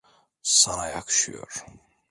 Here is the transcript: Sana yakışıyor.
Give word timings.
Sana 0.43 0.87
yakışıyor. 0.87 1.65